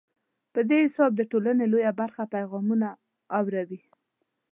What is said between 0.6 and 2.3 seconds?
دې حساب د ټولنې لویه برخه